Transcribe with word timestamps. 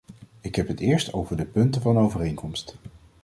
Ik 0.41 0.55
heb 0.55 0.67
het 0.67 0.79
eerst 0.79 1.13
over 1.13 1.37
de 1.37 1.45
punten 1.45 1.81
van 1.81 1.97
overeenkomst. 1.97 2.75